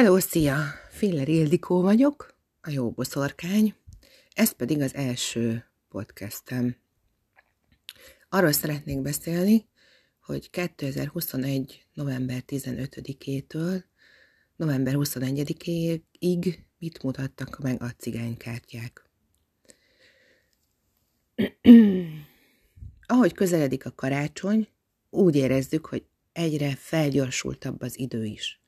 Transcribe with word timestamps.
Hello, 0.00 0.18
szia! 0.18 0.56
Filler 0.90 1.28
Ildikó 1.28 1.80
vagyok, 1.80 2.34
a 2.60 2.70
jó 2.70 2.90
boszorkány. 2.90 3.74
Ez 4.34 4.52
pedig 4.52 4.80
az 4.80 4.94
első 4.94 5.64
podcastem. 5.88 6.76
Arról 8.28 8.52
szeretnék 8.52 9.00
beszélni, 9.00 9.68
hogy 10.20 10.50
2021. 10.50 11.86
november 11.92 12.42
15-től 12.46 13.82
november 14.56 14.94
21-ig 14.96 16.58
mit 16.78 17.02
mutattak 17.02 17.58
meg 17.58 17.82
a 17.82 17.90
cigánykártyák. 17.90 19.10
Ahogy 23.06 23.32
közeledik 23.32 23.86
a 23.86 23.92
karácsony, 23.94 24.68
úgy 25.10 25.36
érezzük, 25.36 25.86
hogy 25.86 26.06
egyre 26.32 26.76
felgyorsultabb 26.76 27.82
az 27.82 27.98
idő 27.98 28.24
is 28.24 28.59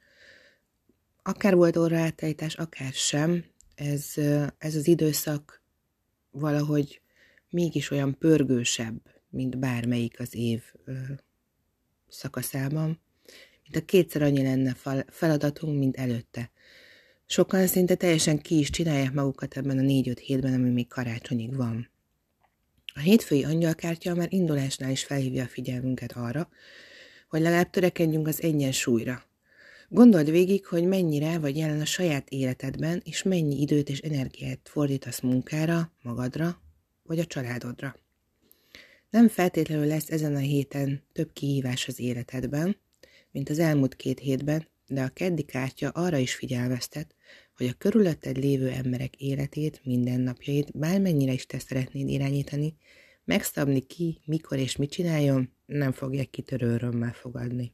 akár 1.23 1.55
volt 1.55 1.77
óraátállítás, 1.77 2.55
akár 2.55 2.93
sem, 2.93 3.45
ez, 3.75 4.15
ez 4.59 4.75
az 4.75 4.87
időszak 4.87 5.63
valahogy 6.31 7.01
mégis 7.51 7.91
olyan 7.91 8.19
pörgősebb, 8.19 9.01
mint 9.31 9.59
bármelyik 9.59 10.21
az 10.21 10.35
év 10.35 10.63
szakaszában, 12.09 13.01
mint 13.63 13.77
a 13.77 13.85
kétszer 13.85 14.23
annyi 14.23 14.43
lenne 14.43 14.77
feladatunk, 15.07 15.79
mint 15.79 15.97
előtte. 15.97 16.51
Sokan 17.27 17.67
szinte 17.67 17.95
teljesen 17.95 18.39
ki 18.39 18.59
is 18.59 18.71
csinálják 18.71 19.13
magukat 19.13 19.57
ebben 19.57 19.79
a 19.79 19.83
négy-öt 19.83 20.19
hétben, 20.19 20.55
ami 20.55 20.71
még 20.71 20.89
karácsonyig 20.89 21.57
van. 21.57 21.91
A 22.95 22.99
hétfői 22.99 23.45
angyalkártya 23.45 24.15
már 24.15 24.27
indulásnál 24.31 24.91
is 24.91 25.05
felhívja 25.05 25.45
a 25.45 25.49
figyelmünket 25.49 26.13
arra, 26.13 26.49
hogy 27.29 27.41
legalább 27.41 27.71
törekedjünk 27.71 28.29
az 28.29 28.43
egyensúlyra, 28.43 29.23
Gondold 29.95 30.31
végig, 30.31 30.67
hogy 30.67 30.85
mennyire 30.85 31.39
vagy 31.39 31.57
jelen 31.57 31.81
a 31.81 31.85
saját 31.85 32.29
életedben, 32.29 33.03
és 33.05 33.23
mennyi 33.23 33.61
időt 33.61 33.89
és 33.89 33.99
energiát 33.99 34.61
fordítasz 34.65 35.21
munkára, 35.21 35.93
magadra, 36.03 36.61
vagy 37.03 37.19
a 37.19 37.25
családodra. 37.25 37.97
Nem 39.11 39.29
feltétlenül 39.29 39.87
lesz 39.87 40.11
ezen 40.11 40.35
a 40.35 40.39
héten 40.39 41.03
több 41.13 41.33
kihívás 41.33 41.89
az 41.89 42.01
életedben, 42.01 42.77
mint 43.31 43.49
az 43.49 43.59
elmúlt 43.59 43.97
két 43.97 44.19
hétben, 44.19 44.67
de 44.87 45.03
a 45.03 45.09
keddi 45.09 45.43
kártya 45.43 45.89
arra 45.89 46.17
is 46.17 46.35
figyelmeztet, 46.35 47.15
hogy 47.57 47.67
a 47.67 47.79
körülötted 47.79 48.37
lévő 48.37 48.69
emberek 48.69 49.17
életét, 49.17 49.81
mindennapjait, 49.85 50.79
bármennyire 50.79 51.33
is 51.33 51.47
te 51.47 51.59
szeretnéd 51.59 52.09
irányítani, 52.09 52.77
megszabni 53.25 53.81
ki, 53.81 54.21
mikor 54.25 54.59
és 54.59 54.77
mit 54.77 54.91
csináljon, 54.91 55.53
nem 55.67 55.93
fogják 55.93 56.31
kitörő 56.31 56.73
örömmel 56.73 57.13
fogadni. 57.13 57.73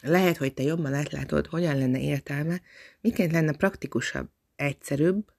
Lehet, 0.00 0.36
hogy 0.36 0.54
te 0.54 0.62
jobban 0.62 0.94
átlátod, 0.94 1.46
hogyan 1.46 1.78
lenne 1.78 2.00
értelme, 2.00 2.60
miként 3.00 3.32
lenne 3.32 3.52
praktikusabb, 3.52 4.28
egyszerűbb, 4.56 5.32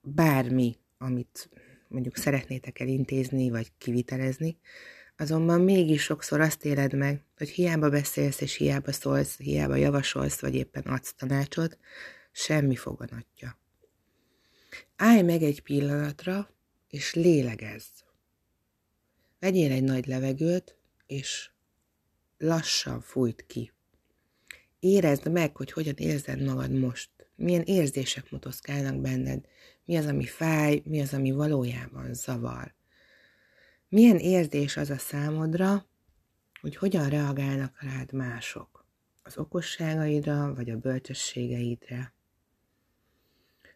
bármi, 0.00 0.76
amit 0.98 1.48
mondjuk 1.88 2.16
szeretnétek 2.16 2.80
elintézni, 2.80 3.50
vagy 3.50 3.72
kivitelezni, 3.78 4.58
azonban 5.16 5.60
mégis 5.60 6.02
sokszor 6.02 6.40
azt 6.40 6.64
éled 6.64 6.94
meg, 6.94 7.24
hogy 7.36 7.48
hiába 7.48 7.88
beszélsz, 7.88 8.40
és 8.40 8.54
hiába 8.54 8.92
szólsz, 8.92 9.38
hiába 9.38 9.76
javasolsz, 9.76 10.40
vagy 10.40 10.54
éppen 10.54 10.82
adsz 10.82 11.14
tanácsot, 11.14 11.78
semmi 12.32 12.76
foganatja. 12.76 13.58
Állj 14.96 15.22
meg 15.22 15.42
egy 15.42 15.62
pillanatra, 15.62 16.50
és 16.88 17.14
lélegezz. 17.14 17.88
Vegyél 19.40 19.72
egy 19.72 19.82
nagy 19.82 20.06
levegőt, 20.06 20.76
és 21.06 21.50
lassan 22.38 23.00
fújt 23.00 23.46
ki. 23.46 23.72
Érezd 24.78 25.30
meg, 25.30 25.56
hogy 25.56 25.72
hogyan 25.72 25.94
érzed 25.96 26.42
magad 26.42 26.70
most. 26.70 27.10
Milyen 27.36 27.62
érzések 27.62 28.30
motoszkálnak 28.30 29.00
benned. 29.00 29.44
Mi 29.84 29.96
az, 29.96 30.06
ami 30.06 30.24
fáj, 30.24 30.82
mi 30.84 31.00
az, 31.00 31.14
ami 31.14 31.30
valójában 31.30 32.14
zavar. 32.14 32.74
Milyen 33.88 34.16
érzés 34.16 34.76
az 34.76 34.90
a 34.90 34.98
számodra, 34.98 35.86
hogy 36.60 36.76
hogyan 36.76 37.08
reagálnak 37.08 37.82
rád 37.82 38.12
mások. 38.12 38.86
Az 39.22 39.38
okosságaidra, 39.38 40.54
vagy 40.54 40.70
a 40.70 40.76
bölcsességeidre. 40.76 42.14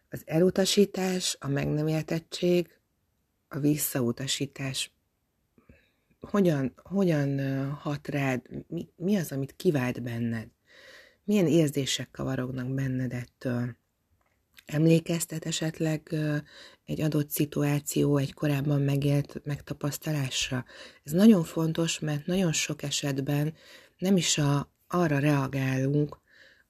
Az 0.09 0.23
elutasítás, 0.25 1.37
a 1.39 1.47
meg 1.47 1.87
értettség, 1.87 2.79
a 3.47 3.59
visszautasítás 3.59 4.91
hogyan, 6.19 6.73
hogyan 6.83 7.39
hat 7.71 8.07
rád, 8.07 8.41
mi, 8.67 8.87
mi 8.95 9.15
az, 9.15 9.31
amit 9.31 9.55
kivált 9.55 10.03
benned? 10.03 10.47
Milyen 11.23 11.47
érzések 11.47 12.11
kavarognak 12.11 12.73
benned 12.73 13.13
ettől? 13.13 13.77
Emlékeztet 14.65 15.45
esetleg 15.45 16.15
egy 16.85 17.01
adott 17.01 17.29
szituáció, 17.29 18.17
egy 18.17 18.33
korábban 18.33 18.81
megélt 18.81 19.41
megtapasztalásra? 19.43 20.65
Ez 21.03 21.11
nagyon 21.11 21.43
fontos, 21.43 21.99
mert 21.99 22.25
nagyon 22.25 22.53
sok 22.53 22.83
esetben 22.83 23.53
nem 23.97 24.17
is 24.17 24.37
a, 24.37 24.71
arra 24.87 25.19
reagálunk, 25.19 26.19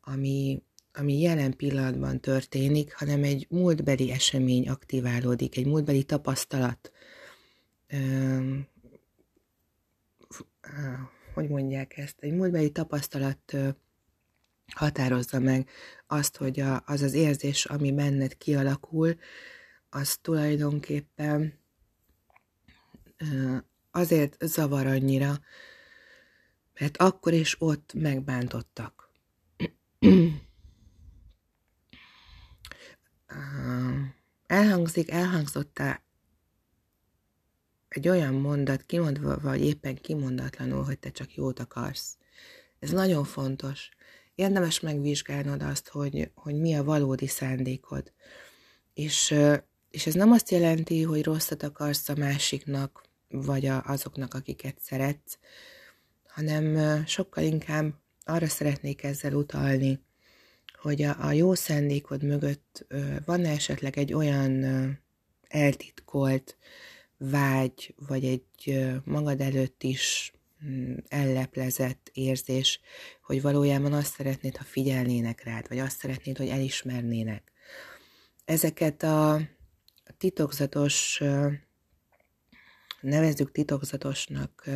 ami, 0.02 0.62
ami 0.94 1.20
jelen 1.20 1.56
pillanatban 1.56 2.20
történik, 2.20 2.94
hanem 2.94 3.24
egy 3.24 3.48
múltbeli 3.50 4.12
esemény 4.12 4.70
aktiválódik, 4.70 5.58
egy 5.58 5.66
múltbeli 5.66 6.04
tapasztalat. 6.04 6.92
Hogy 11.34 11.50
mondják 11.50 11.98
ezt? 11.98 12.16
Egy 12.20 12.34
múltbeli 12.34 12.72
tapasztalat 12.72 13.58
határozza 14.76 15.40
meg 15.40 15.70
azt, 16.08 16.38
hogy 16.38 16.60
a, 16.60 16.84
az 16.86 17.02
az 17.02 17.14
érzés, 17.14 17.66
ami 17.66 17.92
benned 17.92 18.38
kialakul, 18.38 19.16
az 19.90 20.18
tulajdonképpen 20.18 21.54
azért 23.92 24.38
zavar 24.46 24.86
annyira, 24.86 25.40
mert 26.80 26.98
akkor 26.98 27.34
is 27.34 27.56
ott 27.60 27.94
megbántottak. 27.94 29.10
Elhangzik, 34.48 35.12
elhangzottál 35.12 36.04
egy 37.90 38.08
olyan 38.08 38.34
mondat 38.34 38.84
kimondva, 38.86 39.38
vagy 39.40 39.62
éppen 39.62 39.96
kimondatlanul, 39.96 40.84
hogy 40.84 41.00
te 41.00 41.10
csak 41.10 41.36
jót 41.36 41.60
akarsz. 41.60 42.18
Ez 42.80 42.90
nagyon 42.90 43.24
fontos 43.24 43.90
érdemes 44.36 44.80
megvizsgálnod 44.80 45.62
azt, 45.62 45.88
hogy, 45.88 46.32
hogy 46.34 46.56
mi 46.56 46.76
a 46.76 46.84
valódi 46.84 47.28
szándékod. 47.28 48.12
És, 48.94 49.36
és 49.90 50.08
ez 50.08 50.14
nem 50.14 50.32
azt 50.32 50.50
jelenti, 50.50 51.04
hogy 51.04 51.24
rosszat 51.24 51.64
akarsz 51.64 52.10
a 52.10 52.16
másiknak, 52.16 53.04
vagy 53.30 53.66
a, 53.66 53.84
azoknak, 53.86 54.34
akiket 54.34 54.78
szeretsz, 54.82 55.38
hanem 56.28 57.06
sokkal 57.06 57.44
inkább 57.44 57.94
arra 58.26 58.48
szeretnék 58.48 59.04
ezzel 59.04 59.34
utalni, 59.34 60.00
hogy 60.82 61.02
a, 61.02 61.26
a 61.26 61.32
jó 61.32 61.54
szándékod 61.54 62.24
mögött 62.24 62.86
van 63.26 63.46
esetleg 63.46 63.98
egy 63.98 64.14
olyan 64.14 64.64
eltitkolt 65.48 66.58
vágy, 67.20 67.96
vagy 68.08 68.26
egy 68.26 68.80
magad 69.06 69.42
előtt 69.42 69.84
is 69.84 70.32
Mm, 70.66 70.96
elleplezett 71.08 72.10
érzés, 72.14 72.80
hogy 73.24 73.42
valójában 73.42 73.94
azt 73.94 74.14
szeretnéd, 74.14 74.58
ha 74.58 74.64
figyelnének 74.64 75.44
rád, 75.44 75.68
vagy 75.68 75.80
azt 75.80 75.98
szeretnéd, 75.98 76.38
hogy 76.38 76.48
elismernének. 76.48 77.52
Ezeket 78.46 79.04
a 79.04 79.42
titokzatos, 80.18 81.22
nevezzük 83.02 83.52
titokzatosnak 83.52 84.70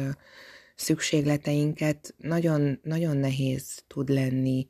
szükségleteinket 0.76 2.14
nagyon, 2.18 2.80
nagyon 2.84 3.18
nehéz 3.18 3.84
tud 3.88 4.10
lenni 4.10 4.68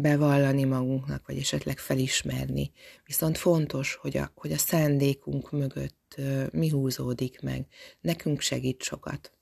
bevallani 0.00 0.64
magunknak, 0.64 1.26
vagy 1.26 1.38
esetleg 1.38 1.78
felismerni. 1.78 2.72
Viszont 3.04 3.38
fontos, 3.38 3.94
hogy 3.94 4.16
a, 4.16 4.32
hogy 4.34 4.52
a 4.52 4.58
szándékunk 4.58 5.50
mögött 5.50 6.20
mi 6.52 6.68
húzódik 6.68 7.40
meg. 7.40 7.66
Nekünk 8.00 8.40
segít 8.40 8.82
sokat. 8.82 9.32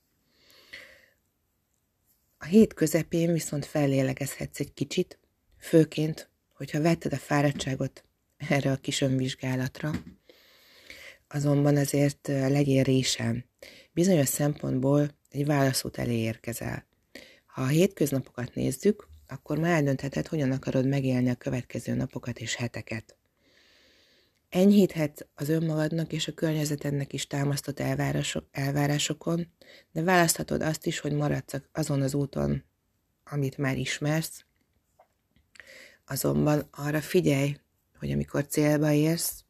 A 2.39 2.45
hét 2.45 2.75
közepén 2.75 3.33
viszont 3.33 3.65
fellélegezhetsz 3.67 4.61
egy 4.61 4.73
kicsit, 4.73 5.19
főként, 5.59 6.31
hogyha 6.53 6.81
vetted 6.81 7.13
a 7.13 7.17
fáradtságot 7.17 8.05
erre 8.37 8.71
a 8.71 8.77
kis 8.77 9.01
önvizsgálatra, 9.01 9.93
azonban 11.29 11.77
azért 11.77 12.27
legyél 12.27 12.83
résen. 12.83 13.45
Bizonyos 13.93 14.29
szempontból 14.29 15.11
egy 15.31 15.47
válaszút 15.47 15.99
elé 15.99 16.17
érkezel. 16.17 16.87
Ha 17.47 17.63
a 17.63 17.67
hétköznapokat 17.67 18.55
nézzük, 18.55 19.09
akkor 19.29 19.59
már 19.59 19.73
eldöntheted, 19.75 20.27
hogyan 20.27 20.51
akarod 20.51 20.87
megélni 20.87 21.31
a 21.31 21.35
következő 21.35 21.95
napokat 21.95 22.39
és 22.39 22.55
heteket. 22.55 23.17
Enyhíthet 24.49 25.29
az 25.35 25.49
önmagadnak 25.49 26.13
és 26.13 26.29
a 26.29 26.33
környezetednek 26.35 27.13
is 27.13 27.27
támasztott 27.27 27.81
elvárások, 27.81 28.45
elvárásokon, 28.51 29.47
de 29.93 30.03
választhatod 30.03 30.63
azt 30.63 30.87
is, 30.87 30.99
hogy 30.99 31.13
maradsz 31.13 31.61
azon 31.73 32.03
az 32.03 32.15
úton, 32.15 32.65
amit 33.25 33.59
már 33.59 33.79
ismersz, 33.79 34.45
Azonban 36.07 36.69
arra 36.71 37.01
figyelj, 37.01 37.57
hogy 37.99 38.11
amikor 38.13 38.47
célba 38.47 38.93
érsz, 38.93 39.45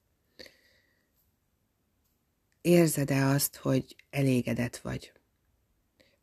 érzed-e 2.60 3.26
azt, 3.26 3.56
hogy 3.56 3.96
elégedett 4.10 4.76
vagy? 4.76 5.12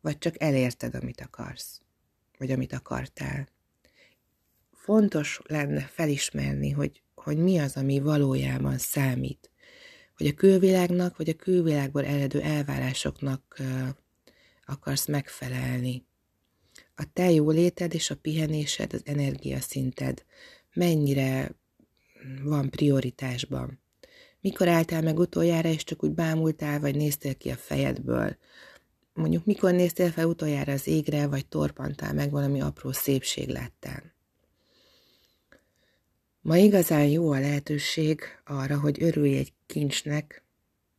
Vagy 0.02 0.18
csak 0.18 0.42
elérted, 0.42 0.96
amit 0.96 1.22
akarsz? 1.22 1.82
Vagy 2.42 2.52
amit 2.52 2.74
akartál? 2.74 3.48
Fontos 4.72 5.42
lenne 5.44 5.82
felismerni, 5.82 6.70
hogy, 6.70 7.02
hogy 7.16 7.38
mi 7.38 7.58
az, 7.58 7.78
ami 7.78 8.00
valójában 8.00 8.78
számít. 8.78 9.52
Hogy 10.18 10.28
a 10.28 10.34
külvilágnak, 10.34 11.18
vagy 11.18 11.30
a 11.30 11.34
külvilágból 11.34 12.06
eredő 12.06 12.42
elvárásoknak 12.42 13.62
akarsz 14.66 15.06
megfelelni. 15.06 16.06
A 16.96 17.04
te 17.14 17.32
jóléted 17.32 17.94
és 17.94 18.10
a 18.10 18.16
pihenésed, 18.16 18.94
az 18.94 19.02
energiaszinted 19.06 20.26
mennyire 20.74 21.56
van 22.44 22.70
prioritásban. 22.70 23.80
Mikor 24.40 24.68
álltál 24.68 25.02
meg 25.02 25.20
utoljára, 25.20 25.70
és 25.70 25.84
csak 25.84 26.04
úgy 26.04 26.12
bámultál, 26.12 26.80
vagy 26.80 26.96
néztél 26.96 27.36
ki 27.36 27.50
a 27.50 27.56
fejedből? 27.56 28.38
Mondjuk 29.22 29.46
mikor 29.46 29.72
néztél 29.72 30.12
fel 30.12 30.26
utoljára 30.26 30.74
az 30.74 30.88
égre, 30.88 31.28
vagy 31.28 31.46
torpantál 31.46 32.14
meg 32.14 32.32
valami 32.32 32.62
apró 32.62 32.92
szépség 32.92 33.48
láttál? 33.50 34.14
Ma 36.42 36.58
igazán 36.58 37.08
jó 37.08 37.32
a 37.32 37.40
lehetőség 37.40 38.22
arra, 38.46 38.80
hogy 38.80 39.04
örülj 39.04 39.38
egy 39.38 39.54
kincsnek, 39.66 40.44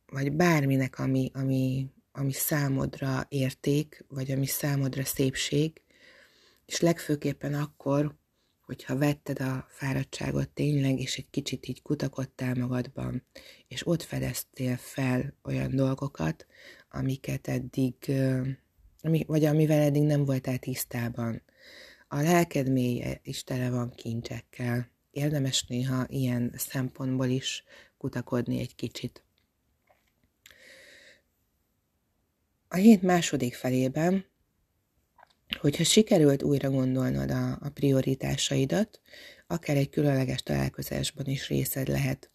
vagy 0.05 0.31
bárminek, 0.31 0.99
ami, 0.99 1.31
ami, 1.33 1.87
ami 2.11 2.31
számodra 2.31 3.25
érték, 3.29 4.05
vagy 4.07 4.31
ami 4.31 4.45
számodra 4.45 5.03
szépség, 5.03 5.81
és 6.65 6.79
legfőképpen 6.79 7.53
akkor, 7.53 8.15
hogyha 8.65 8.97
vetted 8.97 9.39
a 9.39 9.67
fáradtságot 9.69 10.49
tényleg, 10.49 10.99
és 10.99 11.17
egy 11.17 11.29
kicsit 11.29 11.67
így 11.67 11.81
kutakodtál 11.81 12.55
magadban, 12.55 13.23
és 13.67 13.87
ott 13.87 14.03
fedeztél 14.03 14.77
fel 14.77 15.33
olyan 15.43 15.75
dolgokat, 15.75 16.45
amiket 16.95 17.47
eddig, 17.47 17.95
vagy 19.25 19.45
amivel 19.45 19.79
eddig 19.79 20.03
nem 20.03 20.25
voltál 20.25 20.57
tisztában. 20.57 21.41
A 22.07 22.21
lelked 22.21 22.71
mélye 22.71 23.19
is 23.23 23.43
tele 23.43 23.69
van 23.69 23.89
kincsekkel. 23.95 24.91
Érdemes 25.11 25.63
néha 25.63 26.05
ilyen 26.07 26.53
szempontból 26.57 27.27
is 27.27 27.63
kutakodni 27.97 28.59
egy 28.59 28.75
kicsit. 28.75 29.23
A 32.67 32.75
hét 32.75 33.01
második 33.01 33.55
felében 33.55 34.25
Hogyha 35.59 35.83
sikerült 35.83 36.43
újra 36.43 36.69
gondolnod 36.69 37.31
a, 37.31 37.51
a 37.51 37.69
prioritásaidat, 37.73 39.01
akár 39.47 39.77
egy 39.77 39.89
különleges 39.89 40.43
találkozásban 40.43 41.25
is 41.25 41.47
részed 41.47 41.87
lehet. 41.87 42.29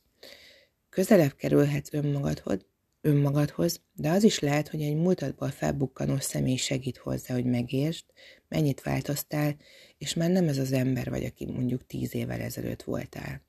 Közelebb 0.89 1.35
kerülhetsz 1.35 1.93
önmagadhoz, 1.93 2.67
önmagadhoz, 3.01 3.81
de 3.95 4.11
az 4.11 4.23
is 4.23 4.39
lehet, 4.39 4.69
hogy 4.69 4.83
egy 4.83 4.97
múltadból 4.97 5.51
felbukkanó 5.51 6.19
személy 6.19 6.57
segít 6.57 6.97
hozzá, 6.97 7.35
hogy 7.35 7.45
megértsd, 7.45 8.05
mennyit 8.49 8.83
változtál, 8.83 9.57
és 9.99 10.15
már 10.15 10.31
nem 10.31 10.49
ez 10.49 10.59
az 10.59 10.73
ember 10.73 11.11
vagy, 11.11 11.25
aki 11.25 11.47
mondjuk 11.47 11.87
tíz 11.87 12.15
évvel 12.15 12.41
ezelőtt 12.41 12.83
voltál. 12.83 13.43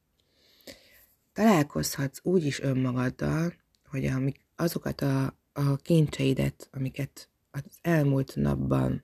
Találkozhatsz 1.34 2.20
úgy 2.24 2.46
is 2.46 2.60
önmagaddal, 2.60 3.54
hogy 3.86 4.12
azokat 4.56 5.02
a, 5.02 5.38
a 5.54 5.76
kincseidet, 5.76 6.70
amiket 6.72 7.30
az 7.52 7.64
elmúlt 7.82 8.36
napban 8.36 9.04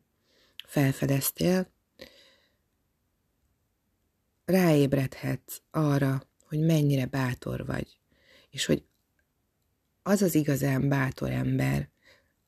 felfedeztél, 0.66 1.74
ráébredhetsz 4.46 5.62
arra, 5.72 6.28
hogy 6.48 6.60
mennyire 6.60 7.06
bátor 7.06 7.66
vagy, 7.66 8.00
és 8.50 8.66
hogy 8.66 8.84
az 10.08 10.22
az 10.22 10.36
igazán 10.36 10.90
bátor 10.90 11.32
ember, 11.32 11.90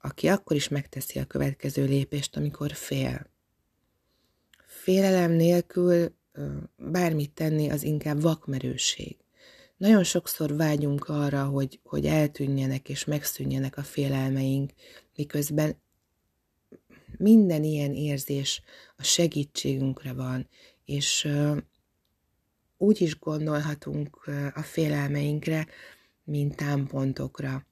aki 0.01 0.27
akkor 0.27 0.55
is 0.55 0.67
megteszi 0.67 1.19
a 1.19 1.25
következő 1.25 1.85
lépést, 1.85 2.35
amikor 2.35 2.71
fél. 2.71 3.29
Félelem 4.65 5.31
nélkül 5.31 6.15
bármit 6.75 7.31
tenni, 7.31 7.69
az 7.69 7.83
inkább 7.83 8.21
vakmerőség. 8.21 9.17
Nagyon 9.77 10.03
sokszor 10.03 10.55
vágyunk 10.55 11.09
arra, 11.09 11.45
hogy, 11.45 11.79
hogy 11.83 12.05
eltűnjenek 12.05 12.89
és 12.89 13.05
megszűnjenek 13.05 13.77
a 13.77 13.83
félelmeink, 13.83 14.71
miközben 15.15 15.81
minden 17.17 17.63
ilyen 17.63 17.93
érzés 17.93 18.61
a 18.95 19.03
segítségünkre 19.03 20.13
van, 20.13 20.47
és 20.85 21.27
úgy 22.77 23.01
is 23.01 23.19
gondolhatunk 23.19 24.29
a 24.53 24.61
félelmeinkre, 24.61 25.67
mint 26.27 26.55
támpontokra, 26.55 27.65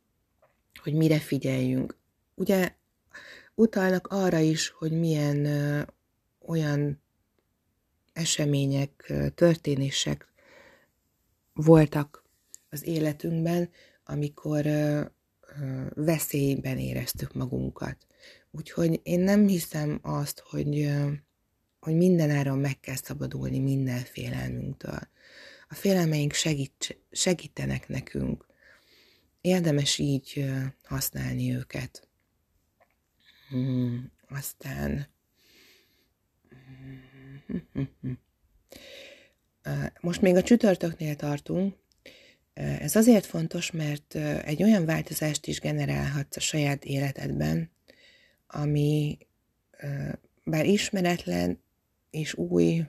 hogy 0.81 0.93
mire 0.93 1.19
figyeljünk. 1.19 1.97
Ugye 2.35 2.75
utalnak 3.55 4.07
arra 4.07 4.39
is, 4.39 4.69
hogy 4.69 4.91
milyen 4.91 5.47
olyan 6.39 7.01
események, 8.13 9.13
történések 9.35 10.27
voltak 11.53 12.23
az 12.69 12.85
életünkben, 12.85 13.69
amikor 14.03 14.65
veszélyben 15.93 16.77
éreztük 16.77 17.33
magunkat. 17.33 17.97
Úgyhogy 18.51 18.99
én 19.03 19.19
nem 19.19 19.47
hiszem 19.47 19.99
azt, 20.01 20.39
hogy, 20.39 20.91
hogy 21.79 21.95
mindenáron 21.95 22.57
meg 22.57 22.79
kell 22.79 22.95
szabadulni 22.95 23.59
minden 23.59 23.99
félelmünktől. 23.99 24.99
A 25.67 25.73
félelmeink 25.73 26.33
segít, 26.33 26.97
segítenek 27.11 27.87
nekünk. 27.87 28.45
Érdemes 29.41 29.97
így 29.97 30.45
használni 30.83 31.53
őket. 31.55 32.07
Hmm, 33.49 34.11
aztán 34.29 35.07
most 40.01 40.21
még 40.21 40.35
a 40.35 40.43
csütörtöknél 40.43 41.15
tartunk. 41.15 41.75
Ez 42.53 42.95
azért 42.95 43.25
fontos, 43.25 43.71
mert 43.71 44.15
egy 44.43 44.63
olyan 44.63 44.85
változást 44.85 45.47
is 45.47 45.59
generálhatsz 45.59 46.35
a 46.35 46.39
saját 46.39 46.85
életedben, 46.85 47.71
ami 48.47 49.17
bár 50.43 50.65
ismeretlen 50.65 51.61
és 52.09 52.33
új, 52.33 52.83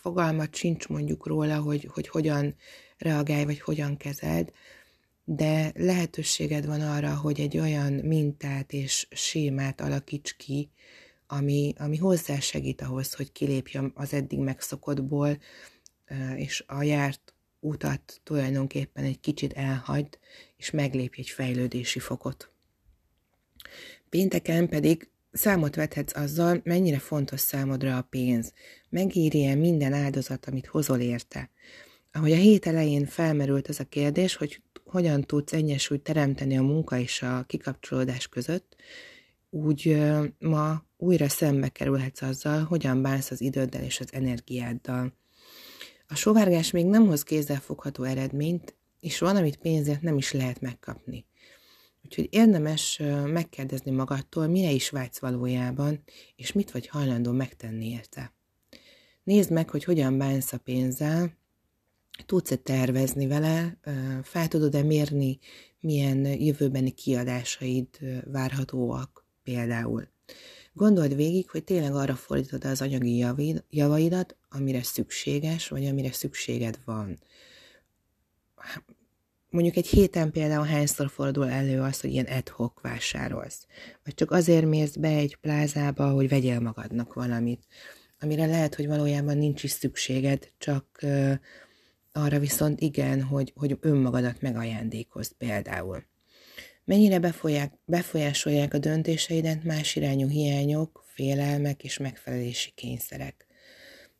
fogalmat 0.00 0.54
sincs 0.54 0.88
mondjuk 0.88 1.26
róla, 1.26 1.60
hogy, 1.60 1.88
hogy 1.92 2.08
hogyan 2.08 2.54
reagálj, 2.98 3.44
vagy 3.44 3.60
hogyan 3.60 3.96
kezeld, 3.96 4.52
de 5.24 5.72
lehetőséged 5.74 6.66
van 6.66 6.80
arra, 6.80 7.14
hogy 7.14 7.40
egy 7.40 7.58
olyan 7.58 7.92
mintát 7.92 8.72
és 8.72 9.06
sémát 9.10 9.80
alakíts 9.80 10.36
ki, 10.36 10.70
ami, 11.26 11.74
ami 11.78 11.96
hozzásegít 11.96 12.80
ahhoz, 12.80 13.14
hogy 13.14 13.32
kilépjem 13.32 13.92
az 13.94 14.12
eddig 14.12 14.38
megszokottból, 14.38 15.38
és 16.36 16.64
a 16.66 16.82
járt 16.82 17.34
utat 17.60 18.20
tulajdonképpen 18.22 19.04
egy 19.04 19.20
kicsit 19.20 19.52
elhagyd, 19.52 20.18
és 20.56 20.70
meglépj 20.70 21.20
egy 21.20 21.28
fejlődési 21.28 21.98
fokot. 21.98 22.50
Pénteken 24.08 24.68
pedig 24.68 25.08
számot 25.32 25.74
vethetsz 25.74 26.16
azzal, 26.16 26.60
mennyire 26.64 26.98
fontos 26.98 27.40
számodra 27.40 27.96
a 27.96 28.02
pénz. 28.10 28.52
Megírja 28.88 29.56
minden 29.56 29.92
áldozat, 29.92 30.46
amit 30.46 30.66
hozol 30.66 30.98
érte. 30.98 31.50
Ahogy 32.12 32.32
a 32.32 32.36
hét 32.36 32.66
elején 32.66 33.06
felmerült 33.06 33.68
az 33.68 33.80
a 33.80 33.84
kérdés, 33.84 34.36
hogy 34.36 34.62
hogyan 34.84 35.20
tudsz 35.20 35.52
egyensúlyt 35.52 36.02
teremteni 36.02 36.56
a 36.56 36.62
munka 36.62 36.98
és 36.98 37.22
a 37.22 37.44
kikapcsolódás 37.46 38.28
között, 38.28 38.76
úgy 39.50 40.02
ma 40.38 40.84
újra 40.96 41.28
szembe 41.28 41.68
kerülhetsz 41.68 42.22
azzal, 42.22 42.62
hogyan 42.64 43.02
bánsz 43.02 43.30
az 43.30 43.40
időddel 43.40 43.82
és 43.82 44.00
az 44.00 44.08
energiáddal. 44.12 45.12
A 46.06 46.14
sovárgás 46.14 46.70
még 46.70 46.86
nem 46.86 47.06
hoz 47.06 47.22
kézzelfogható 47.22 48.02
eredményt, 48.02 48.74
és 49.00 49.18
van, 49.18 49.36
amit 49.36 49.56
pénzért 49.56 50.02
nem 50.02 50.16
is 50.16 50.32
lehet 50.32 50.60
megkapni. 50.60 51.24
Úgyhogy 52.10 52.28
érdemes 52.30 53.00
megkérdezni 53.24 53.90
magadtól, 53.90 54.46
mire 54.46 54.70
is 54.70 54.90
vágysz 54.90 55.18
valójában, 55.18 56.02
és 56.36 56.52
mit 56.52 56.70
vagy 56.70 56.86
hajlandó 56.86 57.32
megtenni 57.32 57.90
érte. 57.90 58.34
Nézd 59.22 59.50
meg, 59.50 59.70
hogy 59.70 59.84
hogyan 59.84 60.18
bánsz 60.18 60.52
a 60.52 60.58
pénzzel, 60.58 61.36
tudsz-e 62.26 62.56
tervezni 62.56 63.26
vele, 63.26 63.78
fel 64.22 64.48
tudod-e 64.48 64.82
mérni, 64.82 65.38
milyen 65.80 66.24
jövőbeni 66.24 66.90
kiadásaid 66.90 67.88
várhatóak 68.24 69.26
például. 69.42 70.08
Gondold 70.72 71.16
végig, 71.16 71.50
hogy 71.50 71.64
tényleg 71.64 71.94
arra 71.94 72.14
fordítod 72.14 72.64
az 72.64 72.80
anyagi 72.80 73.24
javaidat, 73.70 74.36
amire 74.48 74.82
szükséges, 74.82 75.68
vagy 75.68 75.86
amire 75.86 76.12
szükséged 76.12 76.78
van. 76.84 77.18
Mondjuk 79.50 79.76
egy 79.76 79.86
héten 79.86 80.30
például 80.30 80.66
hányszor 80.66 81.10
fordul 81.10 81.50
elő 81.50 81.80
az, 81.80 82.00
hogy 82.00 82.10
ilyen 82.10 82.26
ad 82.26 82.48
hoc 82.48 82.80
vásárolsz. 82.80 83.66
Vagy 84.04 84.14
csak 84.14 84.30
azért 84.30 84.64
mész 84.64 84.94
be 84.94 85.08
egy 85.08 85.36
plázába, 85.36 86.10
hogy 86.10 86.28
vegyél 86.28 86.60
magadnak 86.60 87.14
valamit, 87.14 87.66
amire 88.20 88.46
lehet, 88.46 88.74
hogy 88.74 88.86
valójában 88.86 89.38
nincs 89.38 89.62
is 89.62 89.70
szükséged, 89.70 90.48
csak 90.58 90.98
uh, 91.02 91.34
arra 92.12 92.38
viszont 92.38 92.80
igen, 92.80 93.22
hogy, 93.22 93.52
hogy 93.56 93.78
önmagadat 93.80 94.40
megajándékozd 94.40 95.32
például. 95.32 96.04
Mennyire 96.84 97.18
befolyák, 97.18 97.72
befolyásolják 97.84 98.74
a 98.74 98.78
döntéseidet 98.78 99.64
más 99.64 99.96
irányú 99.96 100.28
hiányok, 100.28 101.04
félelmek 101.06 101.84
és 101.84 101.98
megfelelési 101.98 102.70
kényszerek. 102.74 103.46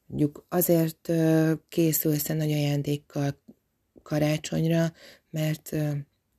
Mondjuk 0.07 0.47
azért 0.49 1.13
készülsz 1.69 2.27
nagy 2.27 2.53
ajándékkal 2.53 3.43
karácsonyra, 4.03 4.93
mert 5.31 5.77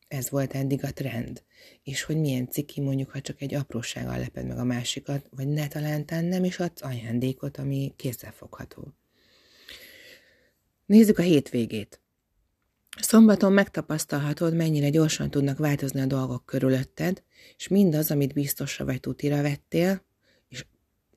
ez 0.07 0.29
volt 0.29 0.53
eddig 0.53 0.83
a 0.83 0.93
trend. 0.93 1.43
És 1.83 2.03
hogy 2.03 2.17
milyen 2.17 2.49
ciki 2.49 2.81
mondjuk, 2.81 3.09
ha 3.09 3.21
csak 3.21 3.41
egy 3.41 3.53
aprósággal 3.53 4.17
leped 4.17 4.47
meg 4.47 4.57
a 4.57 4.63
másikat, 4.63 5.27
vagy 5.29 5.47
ne 5.47 5.67
talántán 5.67 6.25
nem 6.25 6.43
is 6.43 6.59
adsz 6.59 6.83
ajándékot, 6.83 7.57
ami 7.57 7.93
kézzelfogható. 7.95 8.93
Nézzük 10.85 11.17
a 11.17 11.21
hétvégét. 11.21 12.01
Szombaton 12.99 13.53
megtapasztalhatod, 13.53 14.55
mennyire 14.55 14.89
gyorsan 14.89 15.29
tudnak 15.29 15.57
változni 15.57 16.01
a 16.01 16.05
dolgok 16.05 16.45
körülötted, 16.45 17.23
és 17.57 17.67
mindaz, 17.67 18.11
amit 18.11 18.33
biztosra 18.33 18.85
vagy 18.85 18.99
tutira 18.99 19.41
vettél, 19.41 20.05
és, 20.47 20.65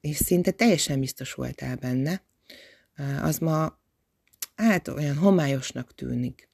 és 0.01 0.17
szinte 0.17 0.51
teljesen 0.51 1.01
biztos 1.01 1.33
voltál 1.33 1.77
benne, 1.77 2.23
az 3.23 3.39
ma 3.39 3.79
át 4.55 4.89
olyan 4.89 5.17
homályosnak 5.17 5.95
tűnik. 5.95 6.49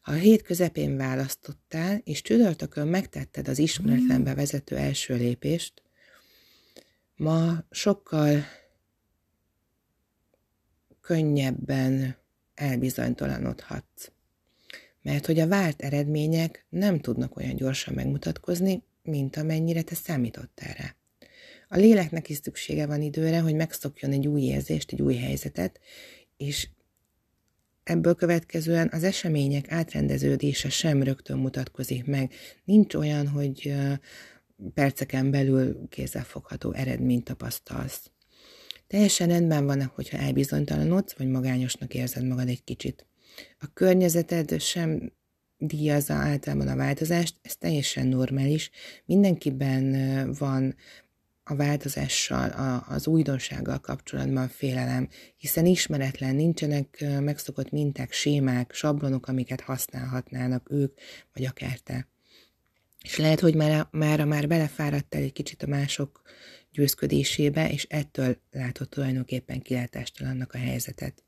Ha 0.00 0.12
a 0.12 0.14
hét 0.14 0.42
közepén 0.42 0.96
választottál, 0.96 2.00
és 2.04 2.22
csütörtökön 2.22 2.88
megtetted 2.88 3.48
az 3.48 3.58
ismeretlenbe 3.58 4.34
vezető 4.34 4.76
első 4.76 5.14
lépést, 5.14 5.82
ma 7.16 7.64
sokkal 7.70 8.44
könnyebben 11.00 12.16
elbizonytalanodhatsz. 12.54 14.10
Mert 15.02 15.26
hogy 15.26 15.38
a 15.38 15.48
várt 15.48 15.82
eredmények 15.82 16.66
nem 16.68 17.00
tudnak 17.00 17.36
olyan 17.36 17.56
gyorsan 17.56 17.94
megmutatkozni, 17.94 18.82
mint 19.02 19.36
amennyire 19.36 19.82
te 19.82 19.94
számítottál 19.94 20.74
rá. 20.74 20.96
A 21.68 21.76
léleknek 21.76 22.28
is 22.28 22.36
szüksége 22.36 22.86
van 22.86 23.02
időre, 23.02 23.40
hogy 23.40 23.54
megszokjon 23.54 24.12
egy 24.12 24.26
új 24.26 24.42
érzést, 24.42 24.92
egy 24.92 25.02
új 25.02 25.14
helyzetet, 25.14 25.80
és 26.36 26.68
ebből 27.86 28.14
következően 28.14 28.88
az 28.92 29.04
események 29.04 29.72
átrendeződése 29.72 30.68
sem 30.68 31.02
rögtön 31.02 31.38
mutatkozik 31.38 32.04
meg. 32.04 32.32
Nincs 32.64 32.94
olyan, 32.94 33.28
hogy 33.28 33.74
perceken 34.74 35.30
belül 35.30 35.88
kézzelfogható 35.88 36.72
eredményt 36.72 37.24
tapasztalsz. 37.24 38.10
Teljesen 38.86 39.28
rendben 39.28 39.66
van, 39.66 39.92
hogyha 39.94 40.16
elbizonytalanodsz, 40.16 41.16
vagy 41.16 41.28
magányosnak 41.28 41.94
érzed 41.94 42.26
magad 42.26 42.48
egy 42.48 42.64
kicsit. 42.64 43.06
A 43.58 43.66
környezeted 43.72 44.60
sem 44.60 45.12
díjazza 45.58 46.14
általában 46.14 46.68
a 46.68 46.76
változást, 46.76 47.36
ez 47.42 47.56
teljesen 47.56 48.06
normális. 48.06 48.70
Mindenkiben 49.04 49.92
van 50.38 50.74
a 51.48 51.54
változással, 51.54 52.50
a, 52.50 52.84
az 52.88 53.06
újdonsággal 53.06 53.78
kapcsolatban 53.78 54.48
félelem, 54.48 55.08
hiszen 55.36 55.66
ismeretlen, 55.66 56.34
nincsenek 56.34 57.04
megszokott 57.20 57.70
minták, 57.70 58.12
sémák, 58.12 58.72
sablonok, 58.72 59.26
amiket 59.26 59.60
használhatnának 59.60 60.70
ők, 60.70 60.98
vagy 61.32 61.44
akár 61.44 61.78
te. 61.78 62.08
És 63.02 63.16
lehet, 63.16 63.40
hogy 63.40 63.54
már, 63.54 63.88
már, 63.90 64.24
már 64.24 64.46
belefáradtál 64.46 65.22
egy 65.22 65.32
kicsit 65.32 65.62
a 65.62 65.66
mások 65.66 66.22
győzködésébe, 66.72 67.70
és 67.70 67.84
ettől 67.84 68.36
látod 68.50 68.88
tulajdonképpen 68.88 69.60
kilátástalannak 69.60 70.52
a 70.52 70.58
helyzetet. 70.58 71.24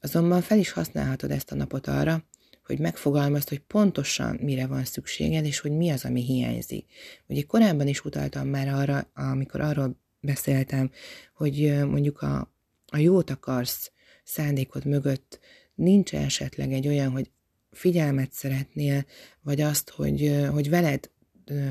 Azonban 0.00 0.40
fel 0.42 0.58
is 0.58 0.70
használhatod 0.70 1.30
ezt 1.30 1.50
a 1.52 1.54
napot 1.54 1.86
arra, 1.86 2.24
hogy 2.64 2.78
megfogalmazd, 2.78 3.48
hogy 3.48 3.58
pontosan 3.58 4.38
mire 4.42 4.66
van 4.66 4.84
szükséged, 4.84 5.44
és 5.44 5.60
hogy 5.60 5.72
mi 5.72 5.90
az, 5.90 6.04
ami 6.04 6.22
hiányzik. 6.22 6.86
Ugye 7.26 7.42
korábban 7.42 7.86
is 7.86 8.04
utaltam 8.04 8.48
már 8.48 8.68
arra, 8.68 9.10
amikor 9.14 9.60
arról 9.60 10.00
beszéltem, 10.20 10.90
hogy 11.34 11.84
mondjuk 11.86 12.22
a, 12.22 12.52
a 12.86 12.96
jót 12.96 13.30
akarsz 13.30 13.92
szándékod 14.24 14.84
mögött 14.84 15.38
nincs 15.74 16.14
esetleg 16.14 16.72
egy 16.72 16.88
olyan, 16.88 17.10
hogy 17.10 17.30
figyelmet 17.70 18.32
szeretnél, 18.32 19.04
vagy 19.42 19.60
azt, 19.60 19.90
hogy, 19.90 20.46
hogy 20.52 20.70
veled 20.70 21.10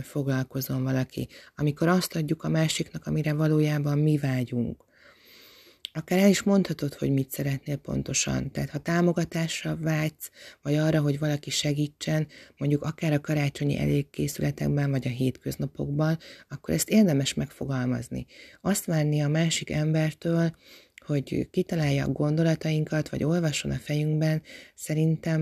foglalkozom 0.01 0.83
valaki, 0.83 1.27
amikor 1.55 1.87
azt 1.87 2.15
adjuk 2.15 2.43
a 2.43 2.49
másiknak, 2.49 3.05
amire 3.05 3.33
valójában 3.33 3.97
mi 3.97 4.17
vágyunk. 4.17 4.83
Akár 5.93 6.19
el 6.19 6.29
is 6.29 6.43
mondhatod, 6.43 6.93
hogy 6.93 7.11
mit 7.11 7.31
szeretnél 7.31 7.75
pontosan. 7.75 8.51
Tehát 8.51 8.69
ha 8.69 8.77
támogatásra 8.77 9.77
vágysz, 9.81 10.31
vagy 10.61 10.75
arra, 10.75 11.01
hogy 11.01 11.19
valaki 11.19 11.49
segítsen, 11.49 12.27
mondjuk 12.57 12.83
akár 12.83 13.13
a 13.13 13.21
karácsonyi 13.21 13.77
elégkészületekben, 13.77 14.91
vagy 14.91 15.07
a 15.07 15.09
hétköznapokban, 15.09 16.17
akkor 16.49 16.73
ezt 16.73 16.89
érdemes 16.89 17.33
megfogalmazni. 17.33 18.25
Azt 18.61 18.85
várni 18.85 19.21
a 19.21 19.27
másik 19.27 19.69
embertől, 19.69 20.55
hogy 21.05 21.49
kitalálja 21.51 22.05
a 22.05 22.11
gondolatainkat, 22.11 23.09
vagy 23.09 23.23
olvasson 23.23 23.71
a 23.71 23.75
fejünkben, 23.75 24.41
szerintem 24.75 25.41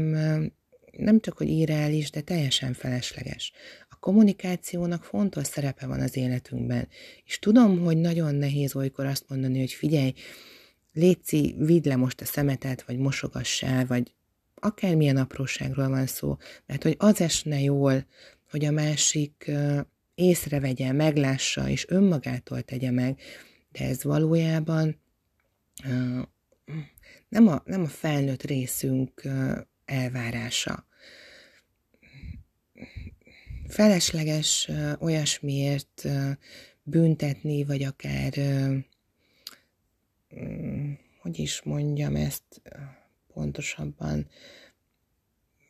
nem 0.92 1.20
csak, 1.20 1.38
hogy 1.38 1.50
irreális, 1.50 2.10
de 2.10 2.22
teljesen 2.22 2.74
felesleges. 2.74 3.52
A 3.98 4.00
kommunikációnak 4.00 5.04
fontos 5.04 5.48
szerepe 5.48 5.88
van 5.88 6.00
az 6.00 6.18
életünkben, 6.18 6.88
és 7.26 7.40
tudom, 7.40 7.80
hogy 7.80 7.98
nagyon 7.98 8.36
nehéz 8.36 8.76
olykor 8.76 9.06
azt 9.06 9.26
mondani, 9.28 9.60
hogy 9.60 9.72
figyelj, 9.72 10.14
Léci, 10.94 11.56
vidd 11.58 11.88
le 11.88 11.96
most 11.96 12.22
a 12.22 12.26
szemetet, 12.26 12.84
vagy 12.84 12.98
mosogassál, 12.98 13.86
vagy 13.86 14.14
akármilyen 14.56 15.18
apróságról 15.18 15.90
van 15.90 16.06
szó, 16.06 16.38
mert 16.66 16.84
hogy 16.84 16.96
az 16.98 17.22
esne 17.22 17.60
jól, 17.60 18.06
hogy 18.50 18.66
a 18.66 18.72
másik 18.72 19.52
észrevegye, 20.16 20.92
meglássa, 20.92 21.70
és 21.70 21.86
önmagától 21.90 22.62
tegye 22.62 22.92
meg, 22.92 23.20
de 23.72 23.86
ez 23.86 24.04
valójában 24.04 25.00
nem 27.30 27.48
a, 27.48 27.62
nem 27.66 27.82
a 27.82 27.88
felnőtt 27.88 28.44
részünk 28.44 29.22
elvárása. 29.86 30.87
Felesleges 33.68 34.70
olyasmiért 35.00 36.08
büntetni, 36.84 37.64
vagy 37.64 37.84
akár, 37.84 38.34
hogy 41.22 41.40
is 41.40 41.62
mondjam 41.64 42.16
ezt 42.16 42.62
pontosabban, 43.34 44.28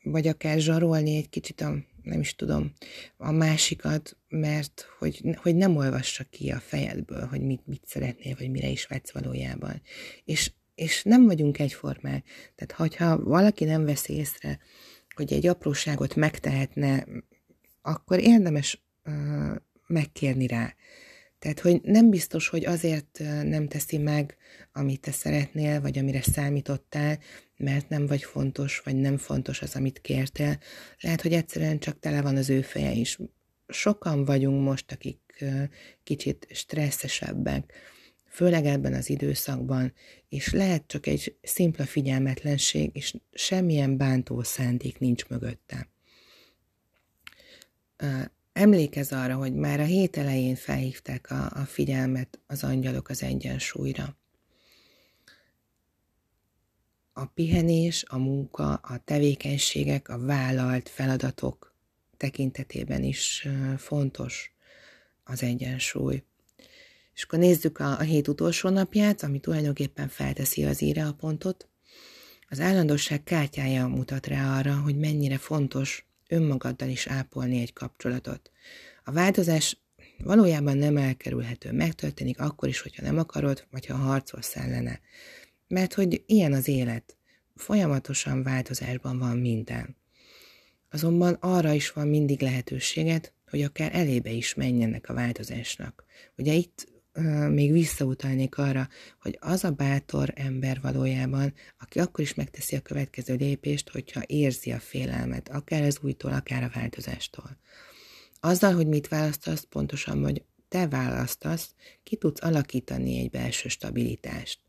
vagy 0.04 0.28
akár 0.28 0.60
zsarolni 0.60 1.16
egy 1.16 1.30
kicsit 1.30 1.62
a, 1.62 1.76
nem 2.04 2.20
is 2.20 2.36
tudom, 2.36 2.74
a 3.18 3.32
másikat, 3.32 4.18
mert 4.28 4.86
hogy, 5.00 5.22
hogy 5.36 5.56
nem 5.56 5.76
olvassa 5.76 6.24
ki 6.24 6.52
a 6.52 6.60
fejedből, 6.60 7.26
hogy 7.26 7.42
mit, 7.42 7.68
mit 7.68 7.84
szeretnél, 7.86 8.36
vagy 8.40 8.50
mire 8.52 8.68
is 8.68 8.86
vágysz 8.86 9.12
valójában. 9.12 9.82
És, 10.24 10.52
és 10.76 11.04
nem 11.04 11.26
vagyunk 11.26 11.60
egyformák. 11.60 12.26
Tehát, 12.56 12.72
hogyha 12.72 13.24
valaki 13.24 13.64
nem 13.64 13.86
vesz 13.86 14.08
észre, 14.08 14.60
hogy 15.16 15.34
egy 15.34 15.48
apróságot 15.48 16.16
megtehetne 16.16 17.06
akkor 17.82 18.20
érdemes 18.20 18.86
megkérni 19.88 20.48
rá. 20.48 20.76
Tehát, 21.40 21.60
hogy 21.60 21.82
nem 21.82 22.10
biztos, 22.10 22.48
hogy 22.48 22.66
azért 22.66 23.20
nem 23.44 23.68
teszi 23.68 23.98
meg, 23.98 24.38
amit 24.72 25.02
te 25.02 25.12
szeretnél, 25.12 25.82
vagy 25.82 25.98
amire 25.98 26.22
számítottál, 26.22 27.20
mert 27.58 27.90
nem 27.90 28.08
vagy 28.08 28.24
fontos, 28.24 28.80
vagy 28.80 28.96
nem 28.96 29.18
fontos 29.18 29.62
az, 29.62 29.76
amit 29.76 30.02
kértél. 30.02 30.60
Lehet, 31.00 31.22
hogy 31.22 31.34
egyszerűen 31.34 31.80
csak 31.80 32.00
tele 32.00 32.22
van 32.22 32.36
az 32.36 32.50
ő 32.50 32.62
feje 32.62 32.92
is. 32.92 33.18
Sokan 33.68 34.26
vagyunk 34.26 34.64
most, 34.64 34.92
akik 34.92 35.46
kicsit 36.04 36.48
stresszesebbek, 36.52 37.74
főleg 38.30 38.66
ebben 38.66 38.94
az 38.94 39.10
időszakban, 39.10 39.94
és 40.30 40.54
lehet 40.54 40.84
csak 40.88 41.08
egy 41.08 41.38
szimpla 41.42 41.86
figyelmetlenség, 41.86 42.90
és 42.94 43.16
semmilyen 43.32 43.98
bántó 43.98 44.44
szándék 44.44 45.00
nincs 45.00 45.28
mögötte 45.28 45.90
emlékez 48.54 49.12
arra, 49.12 49.36
hogy 49.36 49.54
már 49.54 49.80
a 49.80 49.84
hét 49.84 50.18
elején 50.18 50.56
felhívták 50.56 51.32
a, 51.32 51.50
a 51.54 51.66
figyelmet 51.66 52.40
az 52.48 52.64
angyalok 52.64 53.10
az 53.10 53.24
egyensúlyra. 53.24 54.18
A 57.14 57.26
pihenés, 57.26 58.04
a 58.08 58.18
munka, 58.18 58.74
a 58.74 58.98
tevékenységek, 59.06 60.10
a 60.10 60.20
vállalt 60.20 60.90
feladatok 60.90 61.76
tekintetében 62.18 63.04
is 63.04 63.48
fontos 63.78 64.52
az 65.24 65.44
egyensúly. 65.44 66.24
És 67.14 67.24
akkor 67.24 67.40
nézzük 67.40 67.80
a, 67.80 68.00
a 68.00 68.02
hét 68.02 68.28
utolsó 68.28 68.70
napját, 68.70 69.24
ami 69.24 69.40
tulajdonképpen 69.40 70.08
felteszi 70.08 70.66
az 70.66 70.82
íre 70.82 71.06
a 71.06 71.14
pontot. 71.14 71.68
Az 72.50 72.60
állandóság 72.60 73.24
kártyája 73.24 73.88
mutat 73.88 74.28
rá 74.28 74.58
arra, 74.58 74.76
hogy 74.76 74.98
mennyire 74.98 75.38
fontos 75.38 76.07
önmagaddal 76.28 76.90
is 76.90 77.08
ápolni 77.08 77.62
egy 77.62 77.74
kapcsolatot. 77.74 78.52
A 79.04 79.12
változás 79.12 79.78
valójában 80.18 80.78
nem 80.78 80.98
elkerülhető, 80.98 81.72
megtörténik 81.72 82.40
akkor 82.40 82.70
is, 82.70 82.82
hogyha 82.82 83.04
nem 83.04 83.18
akarod, 83.18 83.68
vagy 83.72 83.86
ha 83.86 83.96
harcolsz 83.96 84.56
ellene. 84.56 85.00
Mert 85.68 85.94
hogy 85.94 86.24
ilyen 86.26 86.54
az 86.54 86.68
élet. 86.68 87.18
Folyamatosan 87.56 88.44
változásban 88.44 89.18
van 89.18 89.38
minden. 89.38 89.96
Azonban 90.90 91.34
arra 91.34 91.72
is 91.74 91.92
van 91.92 92.08
mindig 92.08 92.42
lehetőséget, 92.42 93.34
hogy 93.50 93.62
akár 93.62 93.96
elébe 93.96 94.30
is 94.30 94.54
menjenek 94.54 95.10
a 95.10 95.14
változásnak. 95.14 96.06
Ugye 96.38 96.54
itt 96.54 96.88
még 97.50 97.72
visszautalnék 97.72 98.58
arra, 98.58 98.88
hogy 99.22 99.38
az 99.42 99.64
a 99.64 99.72
bátor 99.72 100.34
ember 100.36 100.82
valójában, 100.82 101.54
aki 101.80 102.00
akkor 102.00 102.20
is 102.20 102.34
megteszi 102.34 102.76
a 102.76 102.82
következő 102.82 103.36
lépést, 103.36 103.90
hogyha 103.90 104.22
érzi 104.26 104.72
a 104.72 104.80
félelmet, 104.80 105.50
akár 105.50 105.84
az 105.84 106.00
újtól, 106.02 106.34
akár 106.34 106.64
a 106.64 106.72
változástól. 106.74 107.58
Azzal, 108.40 108.74
hogy 108.74 108.88
mit 108.88 109.08
választasz, 109.08 109.66
pontosan, 109.70 110.24
hogy 110.24 110.44
te 110.68 110.88
választasz, 110.88 111.74
ki 112.04 112.16
tudsz 112.16 112.44
alakítani 112.44 113.20
egy 113.20 113.30
belső 113.30 113.70
stabilitást. 113.70 114.60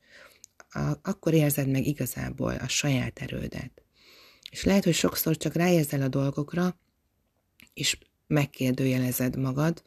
A, 0.71 0.93
akkor 1.03 1.35
érzed 1.35 1.69
meg 1.69 1.87
igazából 1.87 2.55
a 2.55 2.69
saját 2.69 3.19
erődet. 3.19 3.83
És 4.51 4.65
lehet, 4.65 4.85
hogy 4.85 4.95
sokszor 4.95 5.37
csak 5.37 5.55
ráérzel 5.55 6.03
a 6.03 6.09
dolgokra, 6.09 6.79
és 7.75 7.99
megkérdőjelezed 8.27 9.37
magad, 9.37 9.83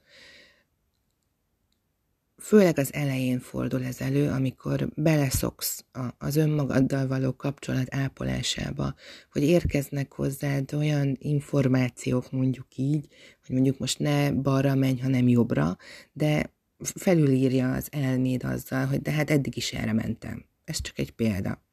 főleg 2.41 2.77
az 2.77 2.93
elején 2.93 3.39
fordul 3.39 3.83
ez 3.83 4.01
elő, 4.01 4.29
amikor 4.29 4.89
beleszoksz 4.95 5.85
az 6.17 6.35
önmagaddal 6.35 7.07
való 7.07 7.35
kapcsolat 7.35 7.95
ápolásába, 7.95 8.95
hogy 9.31 9.43
érkeznek 9.43 10.13
hozzád 10.13 10.73
olyan 10.73 11.17
információk, 11.19 12.31
mondjuk 12.31 12.67
így, 12.75 13.07
hogy 13.45 13.55
mondjuk 13.55 13.77
most 13.77 13.99
ne 13.99 14.31
balra 14.31 14.75
menj, 14.75 14.99
hanem 14.99 15.27
jobbra, 15.27 15.77
de 16.13 16.53
felülírja 16.95 17.73
az 17.73 17.87
elméd 17.91 18.43
azzal, 18.43 18.85
hogy 18.85 19.01
de 19.01 19.11
hát 19.11 19.29
eddig 19.29 19.57
is 19.57 19.73
erre 19.73 19.93
mentem. 19.93 20.45
Ez 20.63 20.81
csak 20.81 20.99
egy 20.99 21.11
példa. 21.11 21.63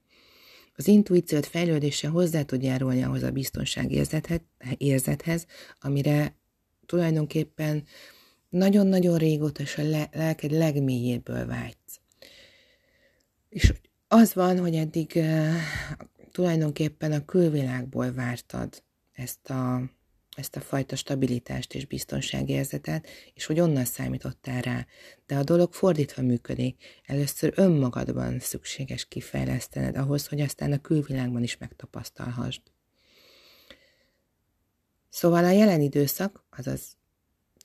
Az 0.75 0.89
intuíciót 0.89 1.47
fejlődése 1.47 2.09
hozzá 2.09 2.43
tud 2.43 2.63
járulni 2.63 3.03
ahhoz 3.03 3.23
a 3.23 3.31
biztonságérzethez, 3.31 5.47
amire 5.81 6.37
tulajdonképpen 6.87 7.85
nagyon-nagyon 8.49 9.19
régóta 9.19 9.63
és 9.63 9.79
a 9.79 9.83
lelked 10.13 10.51
legmélyéből 10.51 11.47
vágysz. 11.47 12.01
És 13.49 13.73
az 14.09 14.35
van, 14.35 14.59
hogy 14.59 14.75
eddig 14.75 15.13
uh, 15.15 15.55
tulajdonképpen 16.33 17.13
a 17.13 17.25
külvilágból 17.25 18.13
vártad 18.13 18.83
ezt 19.13 19.51
a, 19.51 19.83
ezt 20.37 20.57
a 20.57 20.61
fajta 20.61 20.97
stabilitást 20.97 21.75
és 21.75 21.87
biztonságérzetet, 21.87 23.09
és 23.35 23.47
hogy 23.47 23.61
onnan 23.61 23.85
számítottál 23.85 24.61
rá. 24.61 24.87
De 25.27 25.37
a 25.37 25.43
dolog 25.43 25.73
fordítva 25.73 26.23
működik. 26.23 26.85
Először 27.05 27.53
önmagadban 27.57 28.39
szükséges 28.39 29.05
kifejlesztened 29.05 29.97
ahhoz, 29.97 30.27
hogy 30.27 30.41
aztán 30.41 30.73
a 30.73 30.81
külvilágban 30.81 31.43
is 31.43 31.57
megtapasztalhassd. 31.57 32.63
Szóval 35.09 35.45
a 35.45 35.51
jelen 35.51 35.81
időszak, 35.81 36.45
azaz 36.51 36.97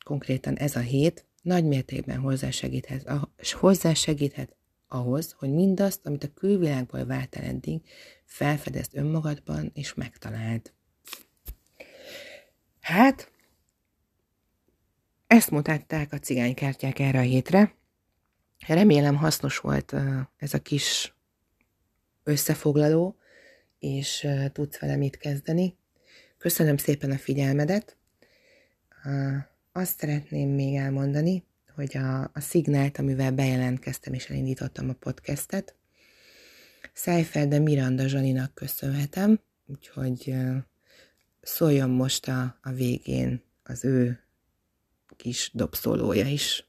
konkrétan 0.03 0.55
ez 0.55 0.75
a 0.75 0.79
hét 0.79 1.25
nagy 1.41 1.65
mértékben 1.65 2.19
hozzásegíthet, 2.19 3.09
hozzásegíthet 3.51 4.55
ahhoz, 4.87 5.31
hogy 5.31 5.49
mindazt, 5.49 6.05
amit 6.05 6.23
a 6.23 6.33
külvilágból 6.33 7.05
vártál 7.05 7.43
eddig, 7.43 7.81
felfedezd 8.25 8.97
önmagadban 8.97 9.71
és 9.73 9.93
megtaláld. 9.93 10.73
Hát, 12.81 13.31
ezt 15.27 15.51
mutatták 15.51 16.13
a 16.13 16.19
cigánykártyák 16.19 16.99
erre 16.99 17.19
a 17.19 17.21
hétre. 17.21 17.75
Remélem 18.67 19.15
hasznos 19.15 19.57
volt 19.57 19.95
ez 20.37 20.53
a 20.53 20.61
kis 20.61 21.15
összefoglaló, 22.23 23.17
és 23.79 24.27
tudsz 24.51 24.79
vele 24.79 24.95
mit 24.95 25.17
kezdeni. 25.17 25.77
Köszönöm 26.37 26.77
szépen 26.77 27.11
a 27.11 27.17
figyelmedet. 27.17 27.97
Azt 29.75 29.99
szeretném 29.99 30.49
még 30.49 30.75
elmondani, 30.75 31.43
hogy 31.75 31.97
a, 31.97 32.21
a 32.21 32.39
szignált, 32.39 32.97
amivel 32.97 33.31
bejelentkeztem 33.31 34.13
és 34.13 34.29
elindítottam 34.29 34.89
a 34.89 34.93
podcastet, 34.93 35.75
Szájfelde 36.93 37.59
Miranda 37.59 38.07
Zsaninak 38.07 38.53
köszönhetem, 38.53 39.39
úgyhogy 39.65 40.35
szóljon 41.41 41.89
most 41.89 42.27
a, 42.27 42.59
a 42.61 42.71
végén 42.71 43.41
az 43.63 43.85
ő 43.85 44.23
kis 45.17 45.51
dobszólója 45.53 46.27
is. 46.27 46.67